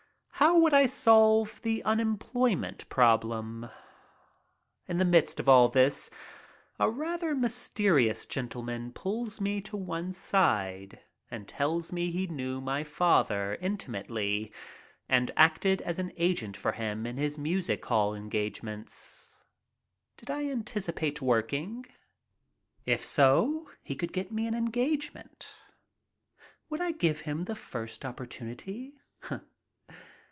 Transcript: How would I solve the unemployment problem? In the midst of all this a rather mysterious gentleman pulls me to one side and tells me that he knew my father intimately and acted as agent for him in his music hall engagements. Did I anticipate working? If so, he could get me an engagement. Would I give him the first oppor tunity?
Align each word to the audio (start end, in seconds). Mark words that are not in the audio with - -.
How 0.35 0.57
would 0.57 0.73
I 0.73 0.87
solve 0.87 1.61
the 1.61 1.83
unemployment 1.83 2.89
problem? 2.89 3.69
In 4.87 4.97
the 4.97 5.05
midst 5.05 5.39
of 5.39 5.47
all 5.47 5.69
this 5.69 6.09
a 6.79 6.89
rather 6.89 7.35
mysterious 7.35 8.25
gentleman 8.25 8.91
pulls 8.91 9.39
me 9.39 9.61
to 9.61 9.77
one 9.77 10.11
side 10.11 10.99
and 11.29 11.47
tells 11.47 11.91
me 11.91 12.07
that 12.07 12.17
he 12.17 12.25
knew 12.25 12.59
my 12.59 12.83
father 12.83 13.55
intimately 13.61 14.51
and 15.07 15.29
acted 15.37 15.79
as 15.83 16.01
agent 16.17 16.57
for 16.57 16.71
him 16.71 17.05
in 17.05 17.17
his 17.17 17.37
music 17.37 17.85
hall 17.85 18.15
engagements. 18.15 19.43
Did 20.17 20.31
I 20.31 20.49
anticipate 20.49 21.21
working? 21.21 21.85
If 22.87 23.05
so, 23.05 23.69
he 23.83 23.93
could 23.95 24.11
get 24.11 24.31
me 24.31 24.47
an 24.47 24.55
engagement. 24.55 25.53
Would 26.71 26.81
I 26.81 26.93
give 26.93 27.19
him 27.21 27.43
the 27.43 27.53
first 27.55 28.01
oppor 28.01 28.25
tunity? 28.25 28.93